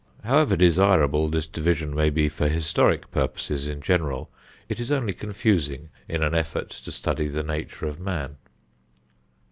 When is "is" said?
4.79-4.91